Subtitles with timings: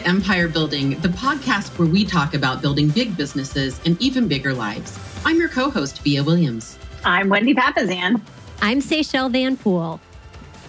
[0.00, 4.54] to Empire Building, the podcast where we talk about building big businesses and even bigger
[4.54, 4.98] lives.
[5.24, 6.78] I'm your co host, Vija Williams.
[7.04, 8.20] I'm Wendy Papasan.
[8.62, 10.00] I'm Seychelle Van Poole.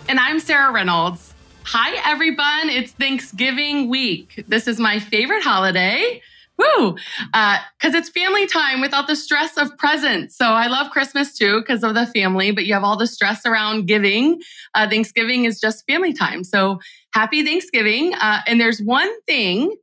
[0.10, 1.34] And I'm Sarah Reynolds.
[1.64, 2.70] Hi, everyone.
[2.70, 4.44] It's Thanksgiving week.
[4.48, 6.22] This is my favorite holiday.
[6.58, 6.96] Woo!
[7.34, 10.38] Because uh, it's family time without the stress of presents.
[10.38, 13.46] So I love Christmas too because of the family, but you have all the stress
[13.46, 14.40] around giving.
[14.76, 16.44] Uh, Thanksgiving is just family time.
[16.44, 16.80] So
[17.14, 18.14] happy Thanksgiving.
[18.14, 19.76] Uh, and there's one thing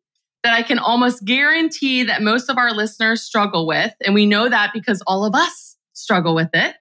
[0.44, 3.92] that I can almost guarantee that most of our listeners struggle with.
[4.04, 6.76] And we know that because all of us struggle with it.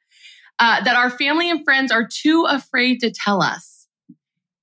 [0.59, 3.87] Uh, that our family and friends are too afraid to tell us.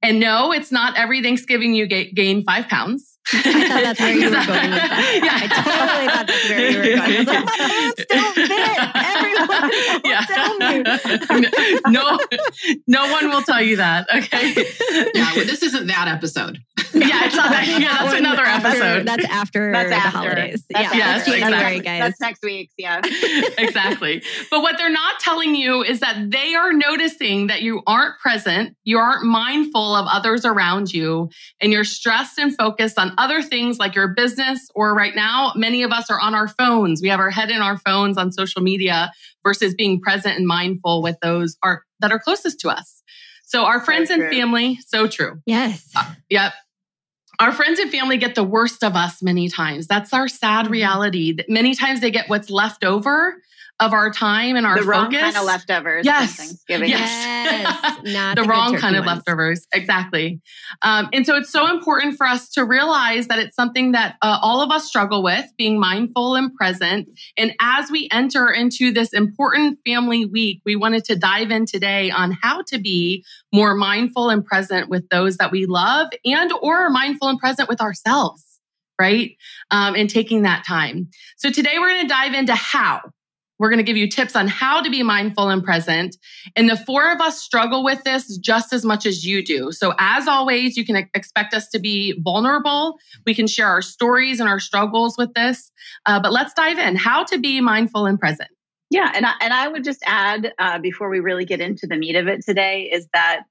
[0.03, 3.14] And no, it's not every Thanksgiving you gain five pounds.
[3.33, 5.21] I thought that's where you were going with that.
[5.25, 5.41] Yeah.
[5.41, 7.01] I totally thought that's where you were going.
[7.01, 8.79] I was like, my pants still fit.
[9.15, 9.63] Everyone
[10.05, 11.51] will tell me.
[11.89, 12.05] no,
[12.87, 14.07] no one will tell you that.
[14.15, 14.55] Okay.
[15.15, 16.59] Yeah, well, this isn't that episode.
[16.95, 17.67] Yeah, it's not that.
[17.67, 19.07] Yeah, that's another after, episode.
[19.07, 20.65] That's after that's the holidays.
[20.71, 21.81] That's yeah, yes, exactly.
[21.81, 22.01] guys.
[22.01, 22.75] That's next week's.
[22.79, 23.01] Yeah,
[23.59, 24.23] exactly.
[24.51, 28.77] But what they're not telling you is that they are noticing that you aren't present,
[28.85, 33.79] you aren't mindful of others around you, and you're stressed and focused on other things
[33.79, 34.69] like your business.
[34.75, 37.03] Or right now, many of us are on our phones.
[37.03, 41.03] We have our head in our phones on social media versus being present and mindful
[41.03, 43.03] with those are that are closest to us.
[43.47, 45.41] So our friends so and family, so true.
[45.47, 45.91] Yes.
[45.95, 46.55] Uh, yep
[47.41, 49.87] our friends and family get the worst of us many times.
[49.87, 50.73] That's our sad mm-hmm.
[50.73, 51.37] reality.
[51.49, 53.41] Many times they get what's left over
[53.81, 54.89] of our time and our the focus.
[54.89, 56.07] wrong kind of leftovers.
[56.07, 56.91] Yes, Thanksgiving.
[56.91, 59.67] Yes, the, the wrong kind of leftovers.
[59.75, 60.41] Exactly.
[60.83, 64.39] Um, and so it's so important for us to realize that it's something that uh,
[64.41, 67.09] all of us struggle with, being mindful and present.
[67.37, 72.11] And as we enter into this important family week, we wanted to dive in today
[72.11, 76.91] on how to be more mindful and present with those that we love, and or
[76.91, 78.43] mindful and present with ourselves
[78.97, 79.37] right?
[79.73, 81.09] Um, and taking that time.
[81.37, 83.01] So today we're going to dive into how.
[83.59, 86.17] We're going to give you tips on how to be mindful and present.
[86.57, 89.71] And the four of us struggle with this just as much as you do.
[89.73, 92.99] So, as always, you can expect us to be vulnerable.
[93.27, 95.71] We can share our stories and our struggles with this.
[96.07, 98.51] Uh, but let's dive in how to be mindful and present.
[98.91, 99.11] Yeah.
[99.15, 102.17] And I, and I would just add uh, before we really get into the meat
[102.17, 103.43] of it today is that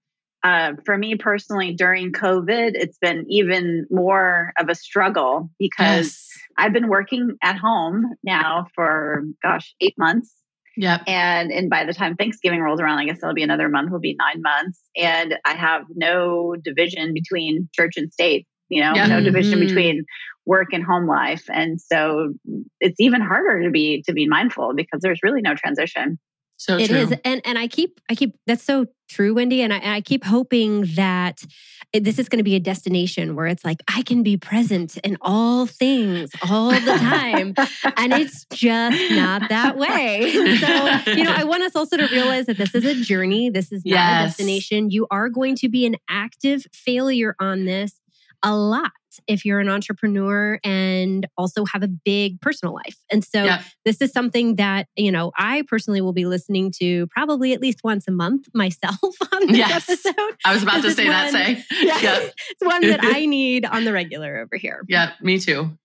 [0.44, 6.30] uh, for me personally, during COVID, it's been even more of a struggle because yes.
[6.58, 10.34] I've been working at home now for, gosh, eight months.
[10.76, 11.02] Yeah.
[11.08, 14.00] And and by the time Thanksgiving rolls around, I guess it'll be another month, will
[14.00, 14.81] be nine months.
[14.98, 19.08] And I have no division between church and state, you know, yep.
[19.08, 19.68] no division mm-hmm.
[19.68, 20.06] between
[20.46, 21.46] work and home life.
[21.48, 22.34] And so
[22.80, 26.18] it's even harder to be to be mindful because there's really no transition.
[26.58, 26.98] So it true.
[26.98, 30.24] is, and and I keep I keep that's so true, Wendy, and I, I keep
[30.24, 31.44] hoping that
[31.94, 35.18] this is going to be a destination where it's like I can be present in
[35.22, 37.53] all things all the time,
[37.97, 40.34] and it's just not that way.
[40.63, 43.50] So you know, I want us also to realize that this is a journey.
[43.50, 44.24] This is not yes.
[44.24, 44.90] a destination.
[44.90, 48.00] You are going to be an active failure on this
[48.44, 48.91] a lot
[49.28, 52.97] if you're an entrepreneur and also have a big personal life.
[53.12, 53.63] And so yeah.
[53.85, 57.79] this is something that, you know, I personally will be listening to probably at least
[57.84, 59.90] once a month myself on this yes.
[59.90, 60.38] episode.
[60.46, 61.63] I was about to say one, that, say.
[61.84, 62.19] Yeah, yeah.
[62.22, 64.84] it's one that I need on the regular over here.
[64.88, 65.78] Yeah, me too.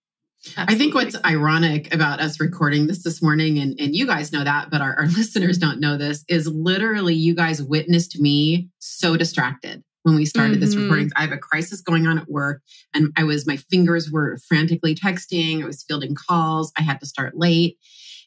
[0.57, 0.75] Absolutely.
[0.75, 4.45] I think what's ironic about us recording this this morning, and, and you guys know
[4.45, 9.17] that, but our, our listeners don't know this, is literally you guys witnessed me so
[9.17, 10.61] distracted when we started mm-hmm.
[10.61, 11.11] this recording.
[11.17, 12.63] I have a crisis going on at work
[12.95, 15.63] and I was, my fingers were frantically texting.
[15.63, 16.73] I was fielding calls.
[16.79, 17.77] I had to start late.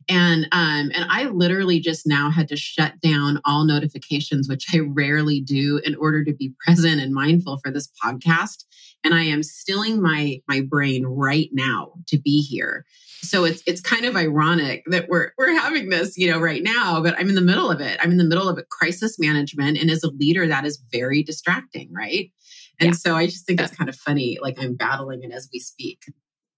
[0.09, 4.79] And um, and I literally just now had to shut down all notifications, which I
[4.79, 8.65] rarely do, in order to be present and mindful for this podcast.
[9.03, 12.85] And I am stilling my my brain right now to be here
[13.21, 17.01] so it's it's kind of ironic that we're we're having this you know right now
[17.01, 17.97] but i'm in the middle of it.
[18.01, 21.23] I'm in the middle of a crisis management and as a leader that is very
[21.23, 22.31] distracting right?
[22.79, 22.95] And yeah.
[22.95, 26.03] so i just think it's kind of funny like i'm battling it as we speak.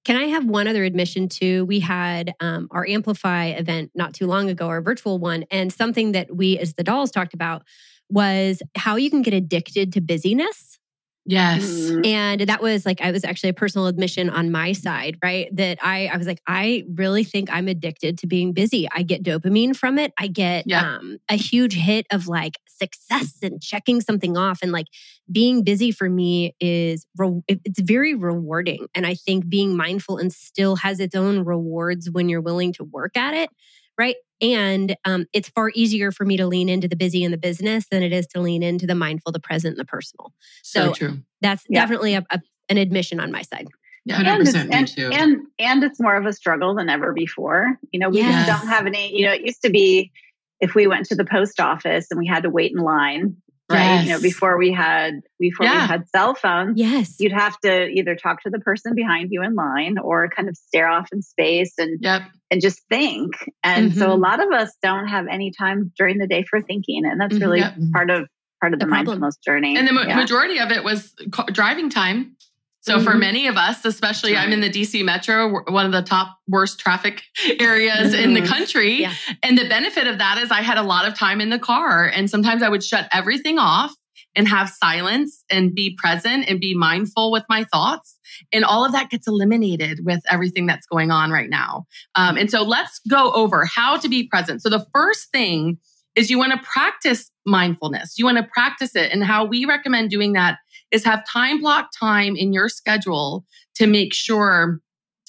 [0.06, 1.63] Can I have one other admission too?
[1.63, 6.12] We had um, our Amplify event not too long ago, our virtual one, and something
[6.12, 7.63] that we as the dolls talked about
[8.09, 10.77] was how you can get addicted to busyness
[11.25, 11.64] Yes.
[11.64, 12.06] Mm-hmm.
[12.06, 15.48] And that was like, I was actually a personal admission on my side, right?
[15.56, 18.90] That I, I was like, I really think I'm addicted to being busy.
[18.94, 20.14] I get dopamine from it.
[20.20, 20.98] I get yeah.
[20.98, 24.60] um, a huge hit of like success and checking something off.
[24.62, 24.88] And like
[25.31, 28.88] being busy for me is, re- it's very rewarding.
[28.94, 32.84] And I think being mindful and still has its own rewards when you're willing to
[32.84, 33.50] work at it
[33.98, 34.16] right?
[34.44, 37.88] And um, it's far easier for me to lean into the busy and the business
[37.90, 40.34] than it is to lean into the mindful, the present, and the personal.
[40.63, 41.18] So, so true.
[41.42, 41.80] That's yeah.
[41.80, 43.69] definitely a, a, an admission on my side.
[44.06, 45.10] Yeah, 100% and, me and, too.
[45.13, 47.80] and and it's more of a struggle than ever before.
[47.94, 48.48] You know, we Yes.
[48.48, 49.18] just don't have any.
[49.18, 50.12] You know, it used to be
[50.60, 53.38] if we went to the post office and we had to wait in line,
[53.74, 54.04] right?
[54.04, 55.81] You know, before we had before Yeah.
[55.81, 57.16] we had cell phones, Yes.
[57.20, 60.56] you'd have to either talk to the person behind you in line or kind of
[60.56, 62.22] stare off in space and Yep.
[62.52, 63.31] and just think.
[63.64, 64.22] And so a Mhm.
[64.22, 67.42] lot of us don't have any time during the day for thinking, and that's Mhm.
[67.42, 67.74] really Yep.
[67.94, 68.28] part of
[68.62, 69.76] part of the, The mindfulness journey.
[69.76, 70.16] And the Yeah.
[70.16, 71.14] majority of it was
[71.52, 72.38] driving time.
[72.83, 73.19] So for Mhm.
[73.19, 77.24] many of us, especially I'm in the DC metro, one of the top worst traffic
[77.59, 78.47] areas in the Mhm.
[78.47, 79.01] country.
[79.01, 79.13] Yeah.
[79.41, 82.06] And the benefit of that is I had a lot of time in the car
[82.06, 83.94] and sometimes I would shut everything off
[84.35, 88.19] and have silence and be present and be mindful with my thoughts.
[88.51, 91.85] And all of that gets eliminated with everything that's going on right now.
[92.15, 94.62] Um, and so let's go over how to be present.
[94.62, 95.77] So the first thing
[96.15, 98.15] is you want to practice mindfulness.
[98.18, 99.12] You want to practice it.
[99.13, 100.57] And how we recommend doing that
[100.94, 103.45] is have time block time in your schedule
[103.75, 104.80] to make sure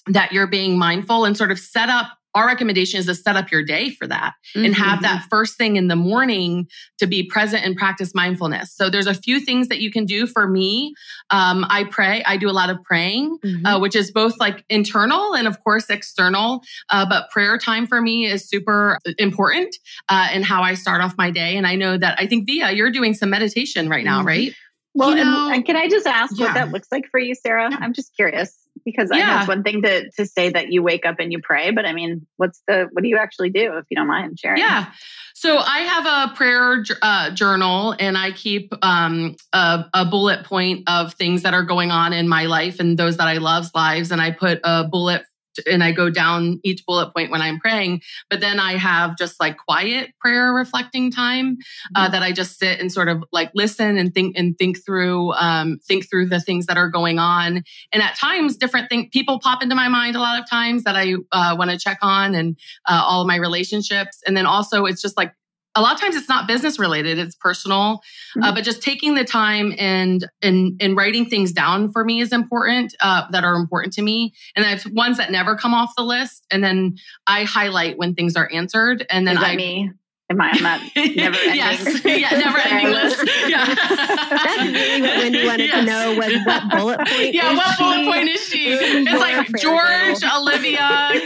[0.06, 2.06] that you're being mindful and sort of set up.
[2.34, 5.76] Our recommendation is to set up your day for that and have that first thing
[5.76, 6.66] in the morning
[6.98, 8.74] to be present and practice mindfulness.
[8.74, 10.94] So there's a few things that you can do for me.
[11.30, 12.24] Um, I pray.
[12.24, 13.62] I do a lot of praying Mhm.
[13.64, 16.64] uh, which is both like internal and of course external.
[16.90, 19.76] Uh, but prayer time for me is super important
[20.08, 21.56] uh, in how I start off my day.
[21.56, 24.26] And I know that I think Vija, you're doing some meditation right now, Mhm.
[24.26, 24.54] right?
[24.94, 26.46] Well, You and- know- and, can I just ask Yeah.
[26.46, 27.68] what that looks like for you, Sarah?
[27.70, 27.78] Yeah.
[27.80, 31.04] I'm just curious because I know it's one thing to to say that you wake
[31.06, 33.84] up and you pray, but I mean, what's the what do you actually do if
[33.90, 34.58] you don't mind sharing?
[34.58, 34.86] Yeah.
[35.34, 40.84] So I have a prayer uh, journal and I keep um, a, a bullet point
[40.88, 44.12] of things that are going on in my life and those that I love's lives.
[44.12, 45.24] And I put a bullet
[45.66, 48.02] and I go down each bullet point when I'm praying.
[48.30, 51.58] But then I have just like quiet prayer reflecting time
[51.94, 55.32] uh, that I just sit and sort of like listen and think and think through
[55.34, 57.62] um, think through the things that are going on.
[57.92, 60.96] And at times, different things people pop into my mind a lot of times that
[60.96, 62.56] I uh, want to check on and
[62.88, 64.20] uh, all of my relationships.
[64.26, 65.32] And then also, it's just like
[65.76, 68.00] a lot of times it's not business related; it's personal.
[68.42, 68.54] Uh, Mhm.
[68.54, 72.94] but just taking the time and and and writing things down for me is important
[73.00, 74.34] uh, that are important to me.
[74.56, 78.14] And I have ones that never come off the list, and then I highlight when
[78.14, 79.90] things are answered, and then I me?
[80.34, 81.54] Am I on that never ending?
[81.56, 83.30] yes, yeah, never ending list.
[83.48, 83.64] Yeah.
[83.74, 88.04] That's really what Wendy wanted to know was what bullet point Yeah, is what bullet
[88.06, 88.72] point is she?
[88.72, 90.42] in It's like prayer George, journal?
[90.42, 90.78] Olivia,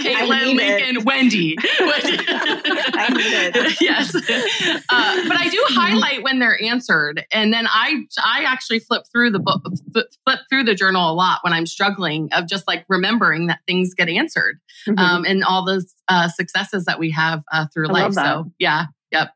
[0.02, 0.81] Caitlin, need it.
[0.81, 1.56] Lincoln, Wendy.
[1.60, 3.81] I need it.
[3.81, 9.02] yes, uh, but I do highlight when they're answered, and then I I actually flip
[9.12, 9.62] through the book,
[10.25, 13.94] flip through the journal a lot when I'm struggling of just like remembering that things
[13.94, 14.99] get answered, Mhm.
[14.99, 18.12] um, and all those uh, successes that we have uh, through I life.
[18.14, 19.31] So yeah, yep,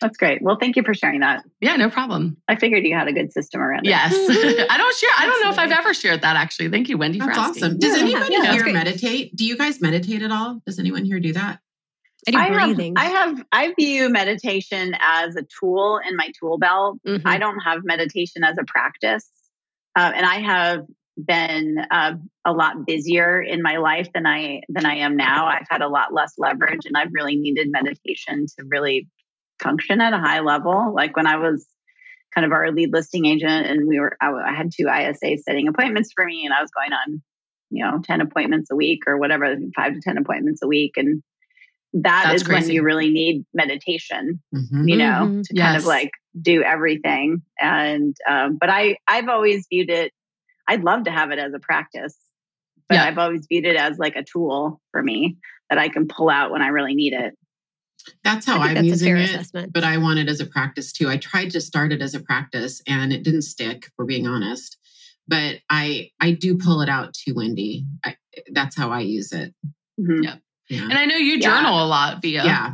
[0.00, 0.42] That's great.
[0.42, 1.42] Well, thank you for sharing that.
[1.60, 2.36] yeah, no problem.
[2.48, 3.90] I figured you had a good system around it.
[3.90, 4.12] Yes,
[4.70, 5.10] I don't share.
[5.18, 6.68] I don't know if I've ever shared that actually.
[6.70, 7.64] Thank you, Wendy, That's for asking.
[7.64, 7.78] awesome.
[7.78, 9.34] Does Yeah, anybody yeah, here meditate?
[9.36, 10.60] Do you guys meditate at all?
[10.66, 11.60] Does anyone here do that?
[12.28, 12.80] I do I have.
[12.96, 16.98] I have, I view meditation as a tool in my tool belt.
[17.06, 17.22] Mhm.
[17.24, 19.30] I don't have meditation as a practice.
[19.96, 20.80] Uh, and I have
[21.16, 22.12] been uh,
[22.44, 25.46] a lot busier in my life than I than I am now.
[25.46, 29.08] I've had a lot less leverage, and I've really needed meditation to really
[29.62, 30.92] function at a high level.
[30.94, 31.66] Like when I was
[32.34, 35.68] kind of our lead listing agent, and we were I, I had two ISAs setting
[35.68, 37.22] appointments for me, and I was going on,
[37.70, 41.22] you know, ten appointments a week or whatever, five to ten appointments a week, and
[41.94, 44.88] that That's is when you really need meditation Mhm.
[44.88, 45.44] you know, Mhm.
[45.44, 46.10] to kind of like
[46.42, 47.40] do everything.
[47.58, 50.12] And um, but I I've always viewed it.
[50.68, 52.16] I'd love to have it as a practice,
[52.88, 53.04] but Yeah.
[53.04, 55.36] I've always viewed it as like a tool for me
[55.70, 57.34] that I can pull out when I really need it.
[58.22, 59.30] That's how I think I'm that's using it.
[59.30, 59.72] assessment.
[59.72, 61.08] But I want it as a practice too.
[61.08, 64.76] I tried to start it as a practice and it didn't stick, for being honest.
[65.26, 67.84] But I I do pull it out to Wendy.
[68.04, 68.16] I,
[68.52, 69.52] that's how I use it.
[70.00, 70.22] Mhm.
[70.22, 70.36] Yeah.
[70.68, 70.82] Yeah.
[70.84, 71.40] And I know you Yeah.
[71.56, 72.44] journal a lot, Vija.
[72.44, 72.72] yeah.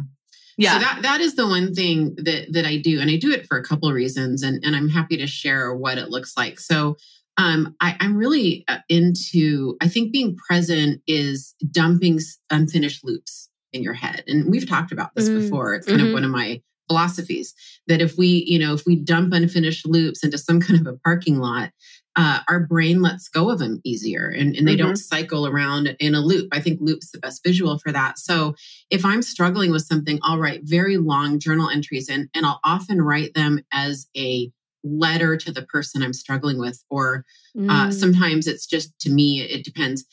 [0.58, 0.72] yeah.
[0.74, 3.46] So that that is the one thing that that I do, and I do it
[3.46, 6.60] for a couple of reasons, and and I'm happy to share what it looks like.
[6.60, 6.96] So.
[7.36, 9.76] Um, I, I'm really uh, into.
[9.80, 12.20] I think being present is dumping
[12.50, 15.74] unfinished loops in your head, and we've talked about this Mm, before.
[15.74, 16.08] It's kind mhm.
[16.08, 17.54] of one of my philosophies
[17.86, 20.98] that if we, you know, if we dump unfinished loops into some kind of a
[20.98, 21.70] parking lot,
[22.16, 26.14] uh, our brain lets go of them easier, and, and they don't cycle around in
[26.14, 26.48] a loop.
[26.52, 28.18] I think loop's the best visual for that.
[28.18, 28.54] So
[28.90, 33.00] if I'm struggling with something, I'll write very long journal entries and, and I'll often
[33.00, 34.52] write them as a
[34.84, 36.82] letter to the person I'm struggling with.
[36.90, 37.24] Or
[37.68, 37.92] uh, Mm.
[37.92, 40.04] sometimes it's just to me, it depends.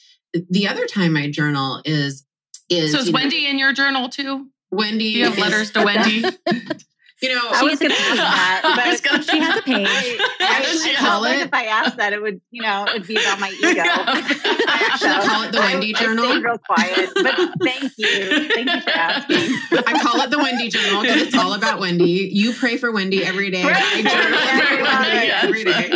[0.50, 2.26] The other time I journal is,
[2.70, 4.48] is so is you know, Wendy in your journal too?
[4.72, 5.14] Wendy.
[5.14, 6.26] Do you have letters to Wendy?
[7.22, 8.18] You know, I was going to ask page.
[8.18, 9.88] that, I was but gonna- She has a page.
[9.90, 12.62] I, I, She I call felt like it- if I asked that, it would, you
[12.62, 13.84] know, it'd be about my ego.
[13.86, 16.26] I actually call it the Wendy I Journal.
[16.30, 19.84] stayed real quiet, but thank you, thank you for asking.
[19.86, 22.30] I call it the Wendy Journal because it's all about Wendy.
[22.32, 23.64] You pray for Wendy every day.
[23.64, 24.04] I Right.
[24.06, 24.80] journal Right.
[24.80, 25.44] about it Yes.
[25.44, 25.92] every day.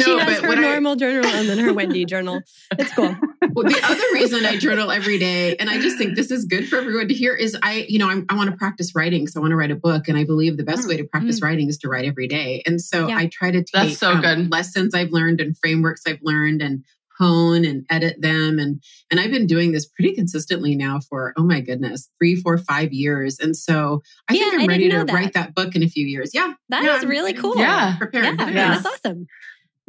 [0.00, 2.40] No, she has but her what I- normal journal and then her Wendy journal.
[2.78, 3.14] It's cool.
[3.52, 6.68] Well, the other reason I journal every day, and I just think this is good
[6.68, 9.26] for everyone to hear, is I, you know, I'm, I want to practice writing.
[9.26, 10.08] So I want to write a book.
[10.08, 12.62] And I believe the best way to practice writing is to write every day.
[12.66, 13.16] And so Yeah.
[13.16, 14.50] I try to take That's so um, good.
[14.52, 16.84] lessons I've learned and frameworks I've learned and
[17.18, 18.58] hone and edit them.
[18.58, 22.56] And, and I've been doing this pretty consistently now for, oh my goodness, three, four,
[22.56, 23.38] five years.
[23.38, 25.12] And so I think I'm I ready to that.
[25.12, 26.30] write that book in a few years.
[26.32, 26.54] Yeah.
[26.70, 27.58] That is yeah, I'm- really cool.
[27.58, 27.96] Yeah.
[27.98, 28.38] Prepared.
[28.38, 28.78] Yeah, Yeah.
[28.80, 29.26] that's awesome.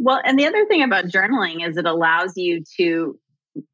[0.03, 3.19] Well, and the other thing about journaling is it allows you to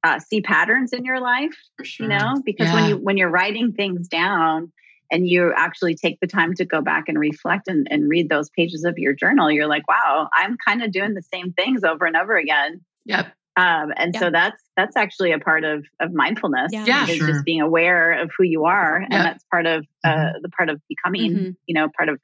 [0.04, 1.56] uh, see patterns in your life.
[1.78, 2.06] For sure.
[2.06, 2.76] you know because Yeah.
[2.76, 4.72] when you when you're writing things down
[5.12, 8.50] and you actually take the time to go back and reflect and, and read those
[8.50, 12.06] pages of your journal you're like wow i'm kind of doing the same things over
[12.06, 13.28] and over again Yep.
[13.56, 14.20] um, and Yeah.
[14.20, 16.86] so that's that's actually a part of of mindfulness Yeah.
[16.88, 17.08] Yeah.
[17.08, 17.28] is Sure.
[17.28, 19.24] just being aware of who you are and Yeah.
[19.24, 21.56] that's part of uh, the part of becoming Mhm.
[21.68, 22.20] you know part of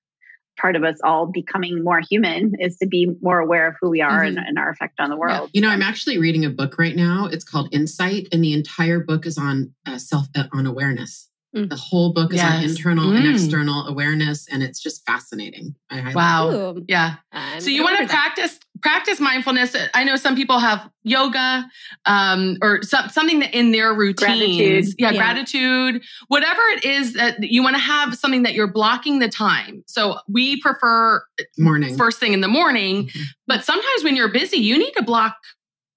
[0.60, 4.02] part of us all becoming more human is to be more aware of who we
[4.02, 6.78] are and, and our effect on the world You know, I'm actually reading a book
[6.78, 7.28] right now.
[7.32, 11.30] It's called Insight, and the entire book is on uh, self uh, on awareness.
[11.56, 11.70] Mm.
[11.70, 12.72] The whole book is on Yes.
[12.72, 13.34] internal and Mm.
[13.34, 15.76] external awareness, and it's just fascinating.
[15.90, 16.52] I highly Wow.
[16.52, 17.16] Ooh, Yeah.
[17.32, 18.34] I'm So you want to order that.
[18.36, 19.76] practice practice mindfulness.
[19.94, 21.66] I know some people have yoga
[22.06, 24.20] um, or some, something that in their routines.
[24.22, 24.86] Gratitude.
[25.00, 25.18] Yeah, Yeah.
[25.18, 26.04] gratitude.
[26.28, 29.84] Whatever it is that you want to have something that you're blocking the time.
[29.88, 31.24] So we prefer
[31.58, 31.98] morning.
[31.98, 33.22] first thing in the morning, Mhm.
[33.48, 35.36] but sometimes when you're busy, you need to block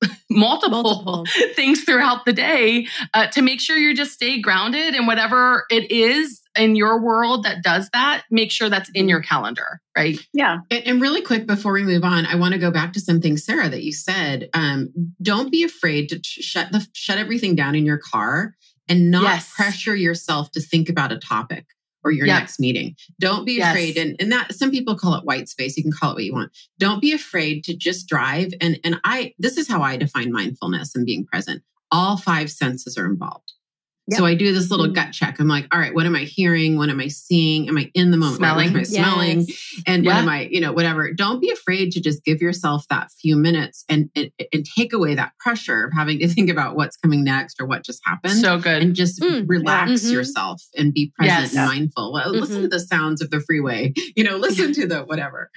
[0.31, 1.25] multiple, Multiple.
[1.55, 5.91] things throughout the day uh, to make sure you just stay grounded and whatever it
[5.91, 10.19] is in your world that does that, make sure that's in your calendar, right?
[10.33, 13.01] yeah And, and really quick before we move on, I want to go back to
[13.01, 14.49] something, Sarah, that you said.
[14.55, 14.91] Um,
[15.23, 18.55] don't be afraid to sh- shut the shut everything down in your car
[18.89, 19.53] and not Yes.
[19.55, 21.67] pressure yourself to think about a topic
[22.05, 22.41] or your Yep.
[22.41, 22.95] next meeting.
[23.19, 23.71] Don't be Yes.
[23.73, 23.97] afraid.
[23.97, 25.77] And, and that some people call it white space.
[25.77, 26.53] You can call it what you want.
[26.79, 28.53] Don't be afraid to just drive.
[28.61, 31.63] And and I this is how I define mindfulness and being present.
[31.91, 33.53] All five senses are involved.
[34.11, 34.95] So I do this little Mhm.
[34.95, 35.41] gut check.
[35.41, 36.77] I'm like, all right, what am I hearing?
[36.79, 37.69] What am I seeing?
[37.69, 38.37] Am I in the moment?
[38.37, 38.69] Smelling.
[38.69, 39.41] am I smelling?
[39.41, 39.83] Yes.
[39.87, 41.13] and what am I, you know, whatever.
[41.13, 45.17] Don't be afraid to just give yourself that few minutes and, and and take away
[45.17, 48.35] that pressure of having to think about what's coming next or what just happened.
[48.41, 48.81] So good.
[48.83, 50.11] and just Mm, relax yeah.
[50.11, 50.13] Mhm.
[50.13, 51.57] yourself and be present Yes.
[51.57, 52.13] and mindful.
[52.13, 52.63] Well, Listen Mhm.
[52.63, 53.93] to the sounds of the freeway.
[54.17, 55.51] You know, listen to the whatever.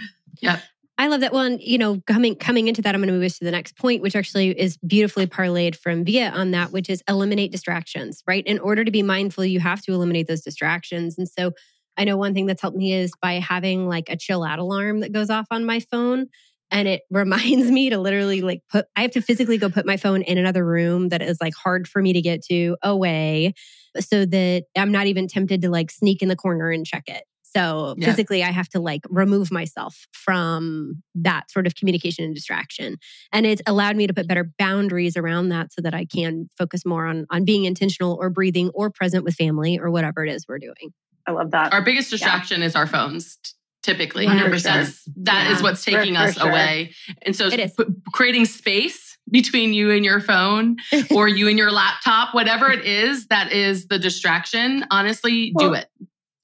[0.99, 1.59] I love that one.
[1.61, 4.01] You know, coming coming into that, I'm going to move us to the next point,
[4.01, 8.21] which actually is beautifully parlayed from Vija on that, which is eliminate distractions.
[8.27, 11.17] Right, in order to be mindful, you have to eliminate those distractions.
[11.17, 11.53] And so,
[11.97, 14.99] I know one thing that's helped me is by having like a chill out alarm
[14.99, 16.27] that goes off on my phone,
[16.69, 18.85] and it reminds me to literally like put.
[18.97, 21.87] I have to physically go put my phone in another room that is like hard
[21.87, 23.53] for me to get to away,
[24.01, 27.23] so that I'm not even tempted to like sneak in the corner and check it.
[27.55, 28.05] So Yeah.
[28.05, 32.97] physically, I have to like remove myself from that sort of communication and distraction.
[33.31, 36.85] And it's allowed me to put better boundaries around that so that I can focus
[36.85, 40.45] more on, on being intentional or breathing or present with family or whatever it is
[40.47, 40.93] we're doing.
[41.27, 43.37] i love that Our biggest distraction is our phones.
[43.81, 44.61] Typically, 100%.
[44.63, 45.63] that's that is Yeah.
[45.63, 46.49] what's taking For- for us sure.
[46.49, 47.73] away, and so It is.
[47.75, 50.75] p- creating space between you and your phone,
[51.15, 54.85] or you and your laptop, whatever it is that is the distraction.
[54.91, 55.87] Honestly, do it.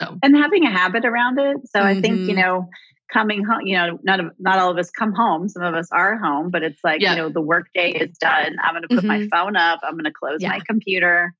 [0.01, 1.57] So and having a habit around it.
[1.73, 2.41] So I think you Mhm.
[2.41, 2.69] know,
[3.11, 3.61] coming home.
[3.65, 5.47] You know, not not all of us come home.
[5.47, 7.11] Some of us are home, but it's like Yeah.
[7.11, 8.55] you know, the work day is done.
[8.61, 9.29] I'm going to put my Mhm.
[9.29, 9.79] phone up.
[9.83, 10.49] I'm going to close Yeah.
[10.49, 11.33] my computer.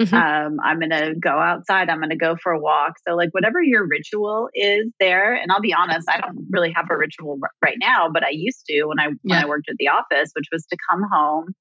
[0.00, 0.12] Mhm.
[0.14, 1.90] Um, I'm going to go outside.
[1.90, 2.94] I'm going to go for a walk.
[3.06, 5.34] So like whatever your ritual is there.
[5.34, 8.30] And I'll be honest, I don't really have a ritual r- right now, but I
[8.30, 9.42] used to when I when Yeah.
[9.42, 11.54] I worked at the office, which was to come home.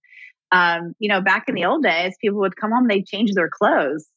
[0.51, 3.49] Um, you know, back in the old days, people would come home, they'd change their
[3.49, 4.07] clothes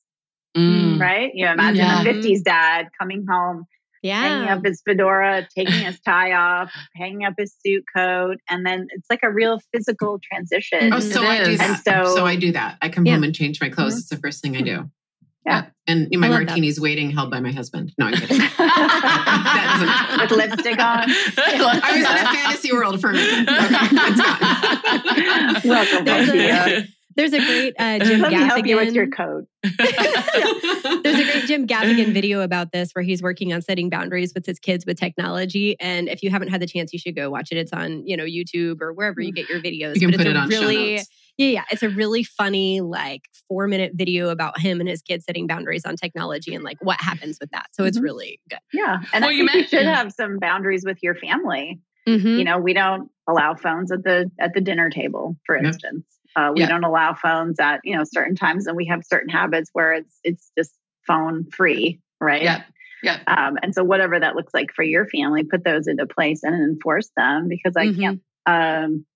[0.56, 1.30] mm, right?
[1.34, 2.02] You imagine Yeah.
[2.02, 3.66] a 50s dad coming home,
[4.04, 8.86] hanging up his fedora, taking his tie off, hanging up his suit coat, and then
[8.90, 10.92] it's like a real physical transition.
[10.92, 11.70] Oh, so I do that.
[11.70, 12.78] And so, so- I do that.
[12.82, 13.14] I come Yeah.
[13.14, 13.94] home and change my clothes.
[13.94, 13.98] Mhm.
[13.98, 14.90] It's the first thing I do.
[15.46, 15.66] Yeah.
[15.86, 16.46] And my I love that.
[16.48, 17.92] martini's waiting, held by my husband.
[17.98, 18.38] No, I'm kidding.
[20.20, 21.04] With lipstick on.
[21.08, 23.48] I was in a fantasy world for a minute.
[23.48, 24.20] Okay, it's
[25.64, 25.70] gone.
[25.70, 26.84] Welcome back.
[27.10, 27.30] A- Thea.
[27.30, 29.16] There's a great uh, Jim Let me help you with your Gaffigan.
[29.16, 29.46] code.
[31.04, 34.46] There's a great Jim Gaffigan video about this where he's working on setting boundaries with
[34.46, 35.76] his kids with technology.
[35.80, 37.58] And if you haven't had the chance, you should go watch it.
[37.58, 39.96] It's on, you know, YouTube or wherever you get your videos.
[39.96, 41.08] You can but put it's it a on show really, notes.
[41.36, 41.64] Yeah, yeah.
[41.70, 45.84] It's a really funny, like four minute video about him and his kids setting boundaries
[45.84, 47.66] on technology and like what happens with that.
[47.72, 48.02] So it's Mhm.
[48.02, 48.58] really good.
[48.72, 48.98] Yeah.
[49.12, 51.80] And Well, I you think you should have some boundaries with your family.
[52.08, 52.38] Mhm.
[52.38, 55.64] You know, we don't allow phones at the at the dinner table, for Yep.
[55.66, 56.04] instance.
[56.36, 56.68] Uh, we Yeah.
[56.68, 60.18] don't allow phones at you know certain times, and we have certain habits where it's
[60.24, 60.72] it's just
[61.06, 62.42] phone free, right?
[62.42, 62.62] Yeah.
[63.02, 63.18] Yeah.
[63.26, 66.54] Um, and so whatever that looks like for your family, put those into place and
[66.54, 67.98] enforce them because I Mhm.
[67.98, 68.20] can't.
[68.46, 69.06] Um,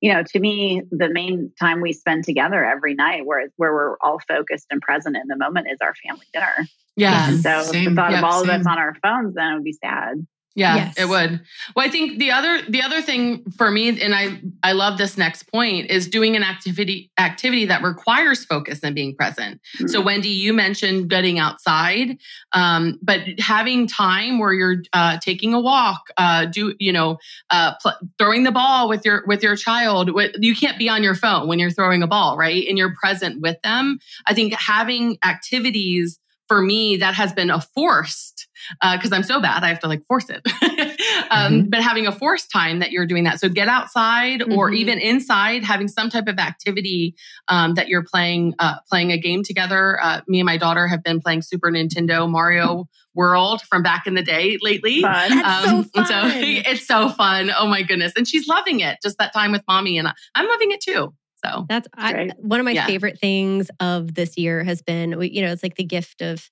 [0.00, 3.96] you know, to me, the main time we spend together every night, where where we're
[4.00, 6.68] all focused and present in the moment, is our family dinner.
[6.96, 7.28] Yeah.
[7.28, 7.84] And so, Same.
[7.84, 10.24] the thought Yep, of all of us on our phones, then it would be sad.
[10.58, 10.94] Yeah, Yes.
[10.98, 11.40] it would.
[11.76, 15.16] Well, I think the other the other thing for me, and I I love this
[15.16, 19.60] next point, is doing an activity activity that requires focus and being present.
[19.86, 22.18] So, Wendy, you mentioned getting outside,
[22.52, 27.18] um, but having time where you're uh, taking a walk, uh, do you know,
[27.50, 30.10] uh, pl- throwing the ball with your with your child.
[30.40, 32.66] You can't be on your phone when you're throwing a ball, right?
[32.68, 34.00] And you're present with them.
[34.26, 38.37] I think having activities for me that has been a forced
[38.82, 40.40] because I'm so bad, I have to like force it.
[41.30, 43.40] um, But having a forced time that you're doing that.
[43.40, 44.76] So get outside or Mhm.
[44.76, 47.14] even inside, having some type of activity
[47.48, 49.98] um, that you're playing, uh, playing a game together.
[50.02, 54.14] Uh, me and my daughter have been playing Super Nintendo Mario World from back in
[54.14, 55.00] the day lately.
[55.02, 55.30] Fun.
[55.30, 56.30] That's so and so fun.
[56.34, 57.50] it's so fun.
[57.58, 58.12] Oh my goodness.
[58.16, 58.98] And she's loving it.
[59.02, 59.98] Just that time with mommy.
[59.98, 61.14] And I- I'm loving it too.
[61.44, 62.86] So That's I, one of my Yeah.
[62.86, 66.50] favorite things of this year has been, we- you know, it's like the gift of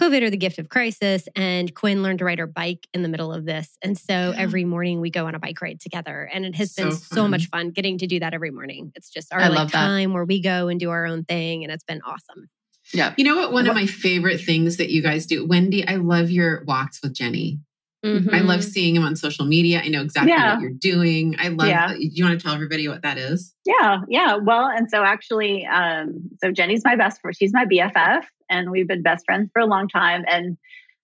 [0.00, 1.28] COVID or the gift of crisis.
[1.36, 3.76] And Quinn learned to ride her bike in the middle of this.
[3.82, 4.34] And so Yeah.
[4.36, 6.28] every morning we go on a bike ride together.
[6.32, 8.92] And it has been So so much fun getting to do that every morning.
[8.96, 11.62] It's just our like, time where we go and do our own thing.
[11.64, 12.48] And it's been awesome.
[12.92, 13.14] yeah.
[13.16, 13.52] You know what?
[13.52, 17.14] One of my favorite things that you guys do, Wendy, I love your walks with
[17.14, 17.60] Jenny.
[18.04, 18.44] I Mhm.
[18.46, 19.80] love seeing him on social media.
[19.82, 20.54] I know exactly Yeah.
[20.54, 21.36] what you're doing.
[21.38, 21.68] I love.
[21.68, 21.88] Yeah.
[21.94, 23.54] Do you want to tell everybody what that is?
[23.64, 24.36] Yeah, yeah.
[24.36, 27.34] Well, and so actually, um, so Jenny's my best friend.
[27.34, 30.24] She's my BFF, and we've been best friends for a long time.
[30.28, 30.58] And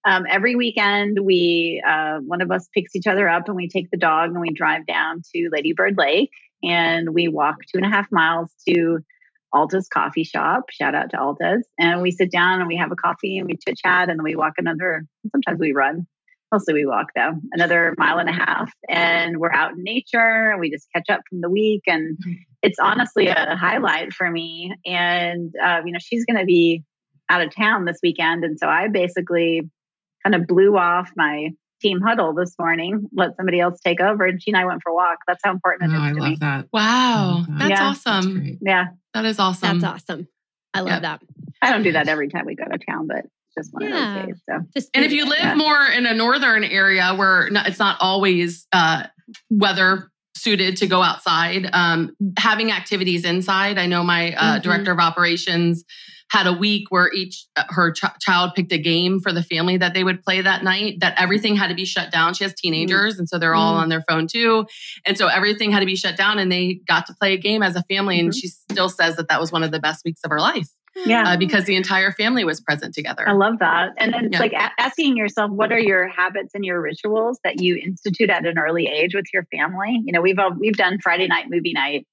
[0.04, 3.90] um, every weekend, we uh, one of us picks each other up, and we take
[3.90, 6.30] the dog and we drive down to Lady Bird Lake,
[6.62, 8.98] and we walk two and a half miles to
[9.54, 10.64] Alta's coffee shop.
[10.70, 13.56] Shout out to Alta's, and we sit down and we have a coffee and we
[13.56, 15.06] chit chat, and then we walk another.
[15.32, 16.06] Sometimes we run.
[16.52, 20.50] Mostly we walk though, another mile and a half, and we're out in nature.
[20.50, 22.18] And we just catch up from the week, and
[22.62, 24.74] it's honestly a highlight for me.
[24.84, 26.82] And uh, you know, she's going to be
[27.28, 29.70] out of town this weekend, and so I basically
[30.24, 34.42] kind of blew off my team huddle this morning, let somebody else take over, and
[34.42, 35.18] she and I went for a walk.
[35.26, 36.36] That's how important Oh, it is I to love me.
[36.40, 36.66] that.
[36.72, 37.44] Wow.
[37.48, 37.54] Yeah.
[37.68, 37.88] That's Yeah.
[38.12, 38.38] Awesome.
[38.40, 38.58] great.
[38.60, 38.84] Yeah,
[39.14, 39.78] That is awesome.
[39.80, 40.28] That's awesome.
[40.74, 41.02] I love Yep.
[41.02, 41.22] that.
[41.62, 44.16] I don't do that every time we go to town, but it's just one Yeah.
[44.20, 44.42] of those days.
[44.82, 45.54] So And if you live Yeah.
[45.54, 49.04] more in a northern area where it's not always uh,
[49.50, 53.78] weather suited to go outside, um, having activities inside.
[53.78, 54.62] I know my uh, Mhm.
[54.62, 55.84] director of operations
[56.30, 59.76] had a week where each uh, her ch- child picked a game for the family
[59.76, 60.94] that they would play that night.
[61.00, 62.34] That everything had to be shut down.
[62.34, 63.80] She has teenagers, and so they're all Mm.
[63.82, 64.64] on their phone too,
[65.04, 66.38] and so everything had to be shut down.
[66.38, 68.18] And they got to play a game as a family.
[68.20, 68.40] And Mhm.
[68.40, 70.68] she still says that that was one of the best weeks of her life
[71.06, 71.28] yeah.
[71.32, 73.28] uh, because the entire family was present together.
[73.28, 73.90] I love that.
[73.98, 74.38] And then it's Yeah.
[74.40, 78.44] like a- asking yourself, what are your habits and your rituals that you institute at
[78.46, 80.00] an early age with your family?
[80.04, 82.06] You know, we've all, we've done Friday night movie night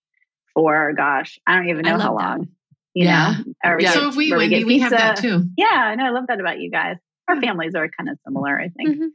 [0.53, 2.23] for gosh, I don't even know how that.
[2.23, 2.47] long.
[2.93, 3.35] You Yeah.
[3.63, 3.87] know, Or Yeah.
[3.87, 5.43] get- So if we, where Wendy, get we have that too.
[5.57, 6.05] Yeah, I know.
[6.05, 6.97] I love that about you guys.
[7.27, 8.89] Our families are kind of similar, I think.
[8.97, 9.07] Mhm.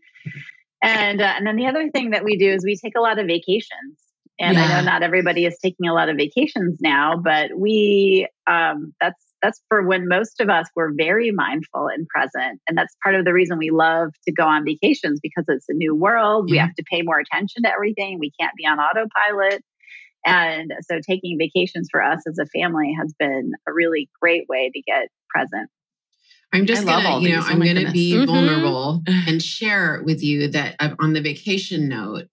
[0.82, 3.18] And uh, and then the other thing that we do is we take a lot
[3.18, 3.98] of vacations.
[4.40, 8.92] And I know not everybody is taking a lot of vacations now, but we um,
[9.00, 13.14] that's that's for when most of us were very mindful and present, and that's part
[13.16, 16.48] of the reason we love to go on vacations because it's a new world.
[16.48, 18.18] We have to pay more attention to everything.
[18.18, 19.62] We can't be on autopilot.
[20.24, 24.70] And so taking vacations for us as a family has been a really great way
[24.72, 25.68] to get present.
[26.52, 27.40] I'm just I gonna, you know.
[27.40, 27.92] Oh I'm gonna goodness.
[27.92, 28.26] be Mhm.
[28.26, 32.28] vulnerable and share with you that uh, on the vacation note,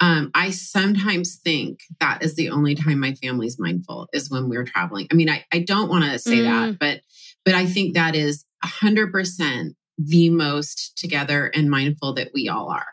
[0.00, 4.64] um, I sometimes think that is the only time my family's mindful is when we're
[4.64, 5.08] traveling.
[5.10, 6.44] I mean, I, I don't want to say Mm.
[6.44, 7.00] that, but
[7.44, 12.70] but I think that is hundred percent the most together and mindful that we all
[12.70, 12.86] are.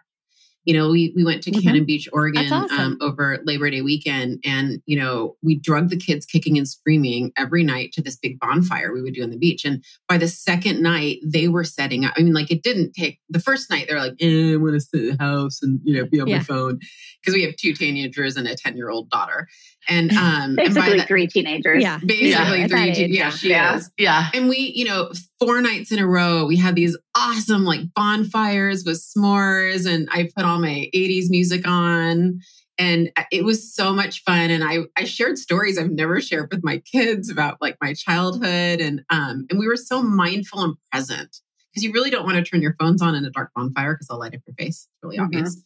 [0.66, 1.62] You know, we we went to Mhm.
[1.64, 2.80] Cannon Beach, Oregon, awesome.
[2.80, 7.32] um, over Labor Day weekend, and you know, we drugged the kids kicking and screaming
[7.38, 9.64] every night to this big bonfire we would do on the beach.
[9.64, 12.14] And by the second night, they were setting up.
[12.18, 13.86] I mean, like it didn't take the first night.
[13.88, 16.28] They're like, eh, "I want to sit at the house and you know be on
[16.28, 16.38] Yeah.
[16.38, 16.80] my phone,"
[17.22, 19.48] because we have two teenagers and a ten year old daughter.
[19.88, 21.82] And um, and by Basically, that- three teenagers.
[21.84, 22.00] Yeah.
[22.00, 22.62] basically Yeah, three.
[22.62, 23.30] that teen- age, yeah, yeah.
[23.30, 23.76] she Yeah.
[23.78, 23.92] is.
[23.98, 24.30] yeah.
[24.34, 28.84] And we, you know, four nights in a row, we had these awesome like bonfires
[28.86, 32.40] with s'mores, and I put all my 80s music on.
[32.78, 34.50] and it was so much fun.
[34.52, 38.82] And I I shared stories I've never shared with my kids about like my childhood,
[38.82, 41.38] and um and we were so mindful and present
[41.72, 44.08] because you really don't want to turn your phones on in a dark bonfire because
[44.08, 44.88] they'll light up your face.
[44.90, 45.26] It's really mm-hmm.
[45.26, 45.62] obvious.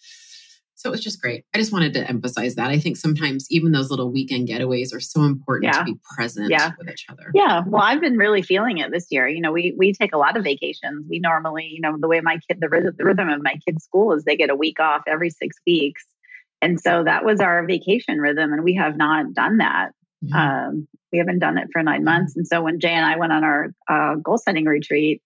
[0.79, 1.43] So it was just great.
[1.53, 2.69] I just wanted to emphasize that.
[2.69, 5.79] I think sometimes even those little weekend getaways are so important yeah.
[5.79, 6.71] to be present yeah.
[6.77, 7.31] with each other.
[7.33, 7.63] Yeah.
[7.67, 9.27] Well, I've been really feeling it this year.
[9.27, 11.05] You know, we we take a lot of vacations.
[11.09, 13.83] We normally, you know, the way my kid the rhythm, the rhythm of my kids'
[13.83, 16.05] school is they get a week off every six weeks.
[16.61, 18.53] And so that was our vacation rhythm.
[18.53, 19.89] And we have not done that.
[20.23, 20.33] Mm-hmm.
[20.33, 22.37] Um, we haven't done it for nine months.
[22.37, 25.21] And so when Jay and I went on our uh, goal setting retreat,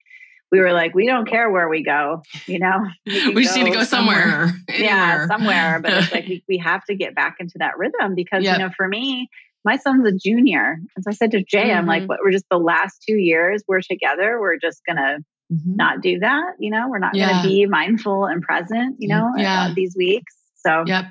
[0.53, 3.65] we were like, we don't care where we go, you know, we, we just need
[3.65, 4.21] to go somewhere.
[4.21, 4.53] somewhere.
[4.69, 5.79] yeah, somewhere.
[5.81, 8.59] But it's like we, we have to get back into that rhythm because, yep.
[8.59, 9.29] you know, for me,
[9.65, 10.77] my son's a junior.
[10.95, 11.79] And so I said to Jay, mm-hmm.
[11.79, 12.09] I'm like, mm-hmm.
[12.09, 14.39] what, we're just the last two years we're together.
[14.39, 15.75] We're just going to mm-hmm.
[15.75, 16.53] not do that.
[16.59, 17.31] You know, we're not yeah.
[17.31, 19.73] going to be mindful and present, you know, yeah.
[19.75, 20.35] these weeks.
[20.57, 21.05] So, yep.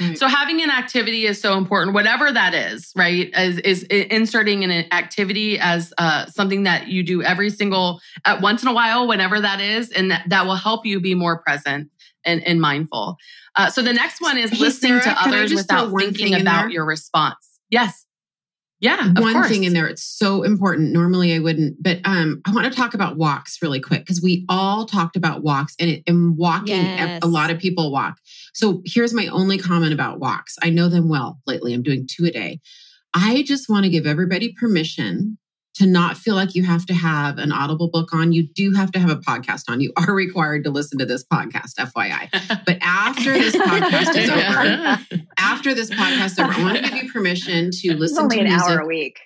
[0.00, 0.18] Right.
[0.18, 3.30] So having an activity is so important, whatever that is, right?
[3.36, 8.62] Is, is inserting an activity as uh, something that you do every single, uh, once
[8.62, 11.90] in a while, whenever that is, and that, that will help you be more present
[12.24, 13.16] and, and mindful.
[13.56, 16.84] Uh, so the next one is hey, listening Sarah, to others without thinking about your
[16.84, 17.60] response.
[17.70, 18.03] Yes.
[18.84, 19.12] Yeah.
[19.16, 19.48] One course.
[19.48, 20.92] thing in there, it's so important.
[20.92, 24.44] Normally I wouldn't, but um, I want to talk about walks really quick because we
[24.46, 27.20] all talked about walks and, it, and walking, yes.
[27.22, 28.18] a lot of people walk.
[28.52, 30.58] So here's my only comment about walks.
[30.62, 31.72] I know them well lately.
[31.72, 32.60] I'm doing two a day.
[33.14, 35.38] I just want to give everybody permission
[35.74, 38.32] to not feel like you have to have an audible book on.
[38.32, 39.80] You do have to have a podcast on.
[39.80, 42.28] You are required to listen to this podcast, FYI.
[42.66, 47.02] But after this podcast is over, after this podcast is over, I want to give
[47.02, 48.68] you permission to listen it's only to an music.
[48.70, 49.18] hour a week.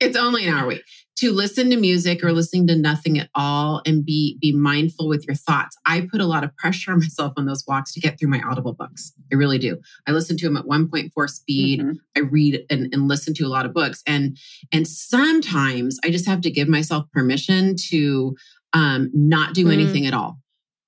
[0.00, 0.84] It's only an hour a week
[1.16, 5.26] to listen to music or listening to nothing at all and be be mindful with
[5.26, 5.76] your thoughts.
[5.86, 8.42] I put a lot of pressure on myself on those walks to get through my
[8.42, 9.12] audible books.
[9.32, 9.78] I really do.
[10.06, 11.80] I listen to them at 1.4 speed.
[11.80, 11.92] Mm-hmm.
[12.16, 14.02] I read and, and listen to a lot of books.
[14.06, 14.36] And
[14.72, 18.36] and sometimes I just have to give myself permission to
[18.72, 19.72] um, not do mm.
[19.72, 20.38] anything at all.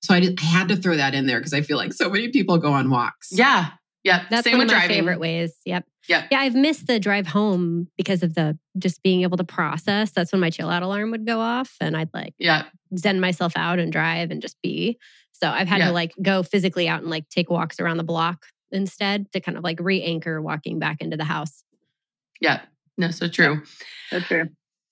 [0.02, 2.28] So I, I had to throw that in there because I feel like so many
[2.28, 3.28] people go on walks.
[3.32, 3.70] Yeah.
[4.06, 4.24] Yeah.
[4.30, 4.96] That's Same one of my driving.
[4.96, 5.56] favorite ways.
[5.64, 5.84] Yep.
[6.08, 6.28] Yeah.
[6.30, 6.38] Yeah.
[6.38, 10.12] I've missed the drive home because of the just being able to process.
[10.12, 12.66] That's when my chill out alarm would go off and I'd like yeah.
[12.94, 14.96] send myself out and drive and just be.
[15.32, 15.88] So I've had yeah.
[15.88, 19.58] to like go physically out and like take walks around the block instead to kind
[19.58, 21.64] of like re anchor walking back into the house.
[22.40, 22.60] Yeah.
[22.96, 23.62] No, so true.
[24.10, 24.50] So true.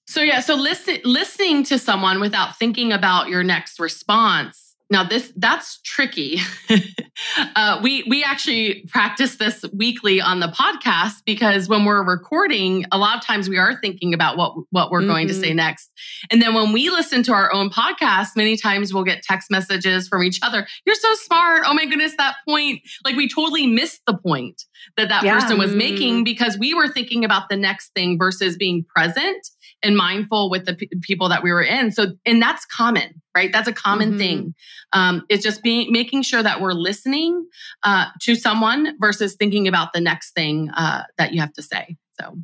[0.09, 4.64] So yeah, so listen, listening to someone without thinking about your next response
[4.95, 6.39] now this that's tricky.
[7.57, 12.99] uh, we we actually practice this weekly on the podcast because when we're recording, a
[12.99, 15.09] lot of times we are thinking about what what we're mm-hmm.
[15.09, 15.57] going to say mm-hmm.
[15.57, 15.91] next,
[16.31, 20.07] and then when we listen to our own podcast, many times we'll get text messages
[20.07, 20.65] from each other.
[20.87, 21.65] You're so smart.
[21.67, 22.81] Oh my goodness, that point!
[23.05, 24.63] Like we totally missed the point
[24.97, 25.41] that that yeah.
[25.41, 29.45] person was making because we were thinking about the next thing versus being present
[29.85, 31.93] and mindful with the p- people that we were in.
[31.93, 33.53] So, and that's common, right?
[33.53, 34.19] That's a common mm-hmm.
[34.19, 34.55] thing.
[34.93, 37.47] Um, it's just being making sure that we're listening
[37.83, 41.97] uh, to someone versus thinking about the next thing uh, that you have to say.
[42.21, 42.39] So.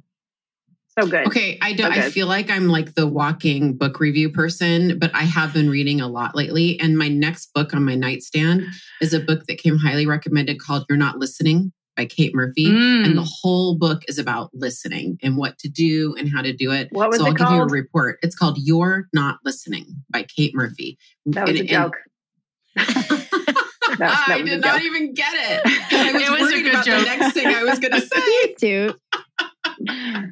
[0.98, 1.28] So good.
[1.28, 1.84] Okay, I do.
[1.84, 5.70] So I feel like I'm like the walking book review person, but I have been
[5.70, 6.78] reading a lot lately.
[6.80, 8.64] And my next book on my nightstand
[9.00, 12.66] is a book that came highly recommended called "You're Not Listening." By Kate Murphy.
[12.66, 13.04] Mm.
[13.04, 16.72] And the whole book is about listening and what to do and how to do
[16.72, 16.88] it.
[16.92, 17.50] What was so it I'll called?
[17.50, 18.18] give you a report.
[18.22, 20.98] It's called You're Not Listening by Kate Murphy.
[21.26, 21.96] That was and, a joke.
[22.76, 23.28] that,
[23.98, 25.60] that I did not even get it.
[25.92, 27.00] I was, it was worried about joke.
[27.00, 28.54] the next thing I was going to say.
[28.54, 28.94] too.
[29.12, 30.30] oh,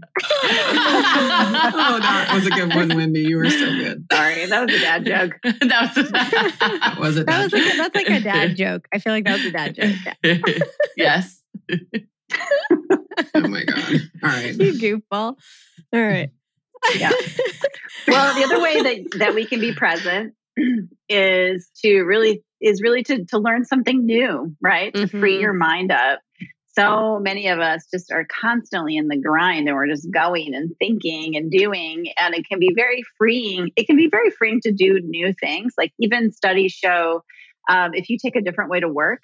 [2.00, 3.20] that was a good one, Wendy.
[3.20, 4.07] You were so good.
[4.11, 5.33] Sorry, that was a dad joke.
[5.42, 8.88] that was a, that was a that was like, that's like a dad joke.
[8.90, 9.96] I feel like that was a dad joke.
[10.22, 10.38] Yeah.
[10.96, 11.38] yes.
[13.35, 13.94] Oh my god!
[14.22, 15.37] All right, you goofball.
[15.92, 16.31] All right.
[16.96, 17.12] Yeah.
[18.07, 20.35] Well, the other way that that we can be present
[21.09, 24.92] is to really is really to to learn something new, right?
[24.92, 25.07] Mm-hmm.
[25.07, 25.42] To free mm-hmm.
[25.42, 26.20] your mind up.
[26.78, 30.70] So many of us just are constantly in the grind and we're just going and
[30.78, 32.12] thinking and doing.
[32.16, 33.72] And it can be very freeing.
[33.74, 35.74] It can be very freeing to do new things.
[35.76, 37.24] Like even studies show
[37.68, 39.22] um, if you take a different way to work,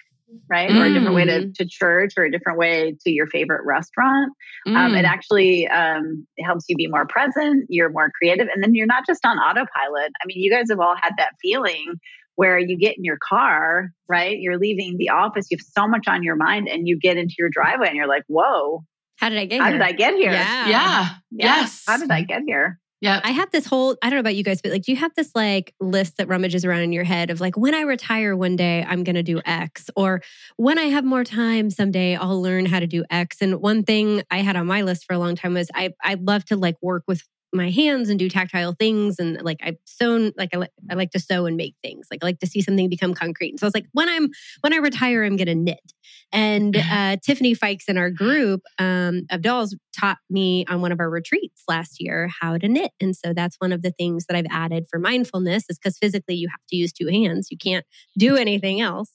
[0.49, 0.71] right?
[0.71, 0.81] Mm.
[0.81, 1.55] Or a different way to, mm.
[1.55, 4.33] to church or a different way to your favorite restaurant.
[4.67, 4.77] Mm.
[4.77, 5.09] Um, it mm.
[5.09, 9.05] actually um, it helps you be more present, you're more creative, and then you're not
[9.07, 10.13] just on autopilot.
[10.23, 11.95] I mean, you guys have all had that feeling
[12.37, 14.37] where you get in your car, right?
[14.39, 17.35] You're leaving the office, you have so much on your mind, and you get into
[17.39, 18.83] your driveway and you're like, whoa.
[19.19, 19.79] How did I get How here?
[19.79, 20.33] How did I get here?
[20.33, 20.69] Yeah.
[20.69, 21.09] yeah.
[21.31, 21.85] Yes.
[21.87, 22.81] How did I get here?
[23.05, 23.21] Yeah.
[23.23, 25.13] I have this whole, I don't know about you guys, but like, do you have
[25.15, 28.57] this like list that rummages around in your head of like, when I retire one
[28.57, 30.23] day, I'm going to do X, or
[30.57, 33.43] when I have more time someday, I'll learn how to do X.
[33.43, 36.23] And one thing I had on my list for a long time was I, I'd
[36.23, 37.23] love to like work with
[37.55, 41.11] my hands and do tactile things and like I've sewn like I, li- I like
[41.13, 42.07] to sew and make things.
[42.11, 43.51] Like I like to see something become concrete.
[43.51, 44.29] And so I was like when I'm
[44.61, 45.93] when I retire I'm gonna knit.
[46.33, 51.01] And uh, Tiffany Fikes in our group um, of dolls taught me on one of
[51.01, 52.91] our retreats last year how to knit.
[53.01, 56.35] And so that's one of the things that I've added for mindfulness is because physically
[56.35, 57.49] you have to use two hands.
[57.51, 57.87] You can't
[58.19, 59.11] do anything else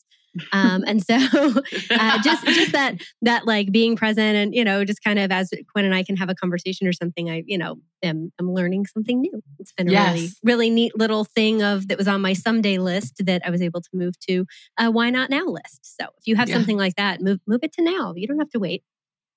[0.52, 1.18] um, and so
[1.98, 5.52] uh, just just that that like being present and you know just kind of as
[5.72, 8.86] Quinn and I can have a conversation or something I you know am I'm learning
[8.86, 10.14] something new it's been a Yes.
[10.14, 13.62] really really neat little thing of that was on my someday list that I was
[13.62, 14.46] able to move to
[14.78, 16.56] a why not now list so if you have Yeah.
[16.56, 18.84] something like that move move it to now you don't have to wait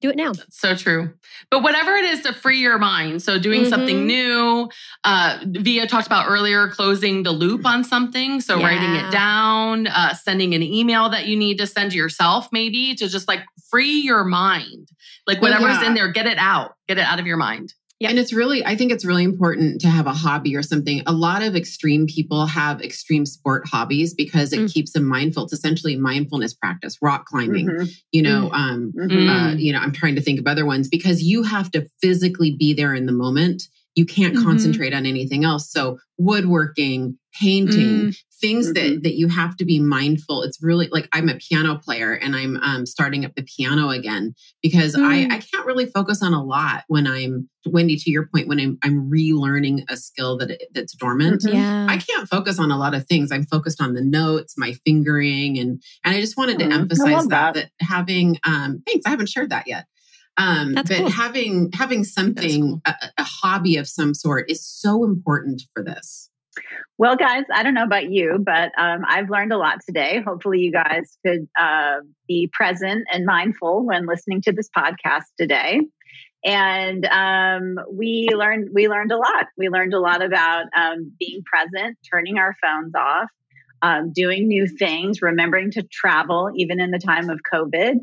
[0.03, 1.13] do it now That's So true.
[1.51, 3.23] But whatever it is to free your mind.
[3.23, 4.07] So doing something Mhm.
[4.07, 4.69] new.
[5.05, 8.41] Uh, Vija talked about earlier closing the loop on something.
[8.41, 12.49] So writing it down, uh, sending an email that you need to send to yourself,
[12.53, 14.89] maybe to just like free your mind.
[15.27, 15.87] Like whatever's yeah.
[15.87, 16.75] in there, get it out.
[16.89, 17.75] Get it out of your mind.
[18.11, 21.03] And it's really, I think it's really important to have a hobby or something.
[21.07, 24.73] A lot of extreme people have extreme sport hobbies because it Mm.
[24.73, 25.45] keeps them mindful.
[25.45, 29.29] It's essentially mindfulness practice, rock climbing, Mhm, you know, um, mhm.
[29.29, 32.57] uh, you know, I'm trying to think of other ones because you have to physically
[32.59, 33.65] be there in the moment.
[33.95, 34.43] You can't Mhm.
[34.43, 35.71] concentrate on anything else.
[35.71, 38.13] So woodworking, painting,
[38.43, 39.03] things that Mhm.
[39.05, 40.43] that you have to be mindful.
[40.43, 44.35] It's really like I'm a piano player and I'm um, starting up the piano again
[44.63, 45.33] because I Mm.
[45.33, 48.77] I can't really focus on a lot when I'm Wendy to your point when I'm
[48.83, 51.43] I'm relearning a skill that that's dormant.
[51.43, 51.55] Mhm.
[51.55, 53.33] yeah I can't focus on a lot of things.
[53.33, 57.27] I'm focused on the notes, my fingering, and and I just wanted to Hmm, emphasize
[57.29, 57.71] that, that.
[57.79, 59.87] that having um thanks, I haven't shared that yet.
[60.37, 61.11] Um That's but cool.
[61.11, 62.81] having having something cool.
[62.87, 66.29] a, a hobby of some sort is so important for this.
[67.03, 70.23] Well, guys, I don't know about you, but um, I've learned a lot today.
[70.25, 71.97] Hopefully, you guys could uh,
[72.29, 75.81] be present and mindful when listening to this podcast today.
[76.45, 79.47] And um, we learned we learned a lot.
[79.59, 83.31] We learned a lot about um, being present, turning our phones off,
[83.83, 87.95] um, doing new things, remembering to travel, even in the time of COVID.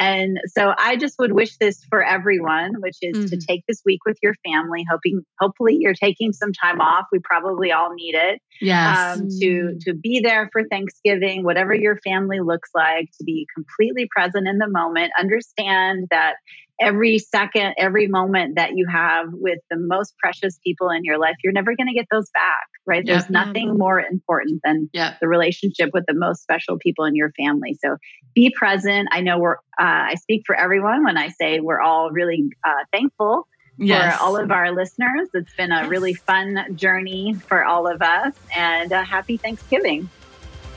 [0.00, 3.46] And so, I just would wish this for everyone, which is to Mhm.
[3.48, 4.84] take this week with your family.
[4.90, 7.06] Hoping, hopefully, you're taking some time off.
[7.10, 9.16] We probably all need it Yes.
[9.16, 14.08] um, to to be there for Thanksgiving, whatever your family looks like, to be completely
[14.14, 15.12] present in the moment.
[15.18, 16.34] Understand that
[16.80, 21.34] every second, every moment that you have with the most precious people in your life,
[21.42, 23.04] you're never going to get those back, right?
[23.04, 23.06] Yep.
[23.06, 25.20] There's nothing more important than Yep.
[25.20, 27.76] the relationship with the most special people in your family.
[27.84, 27.96] So
[28.34, 29.08] be present.
[29.12, 29.56] I know we're.
[29.80, 33.46] Uh, I speak for everyone when I say we're all really uh, thankful
[33.80, 34.16] Yes.
[34.16, 35.28] for all of our listeners.
[35.34, 35.88] It's been a Yes.
[35.90, 40.08] really fun journey for all of us, and uh, happy Thanksgiving.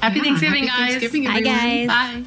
[0.02, 0.90] Happy Yeah, Thanksgiving, happy guys.
[1.02, 1.88] Thanksgiving, Bye, guys.
[1.88, 2.24] Bye.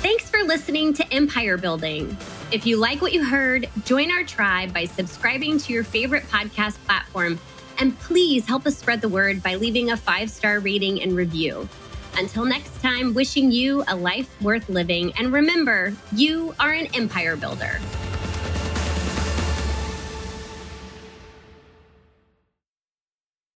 [0.00, 2.16] Thanks for listening to Empire Building.
[2.50, 6.82] If you like what you heard, join our tribe by subscribing to your favorite podcast
[6.86, 7.38] platform.
[7.78, 11.68] And please help us spread the word by leaving a five star rating and review.
[12.16, 15.12] Until next time, wishing you a life worth living.
[15.18, 17.78] And remember, you are an empire builder.